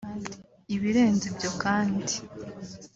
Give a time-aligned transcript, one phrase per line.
[0.75, 2.13] Ibirenze ibyo kandi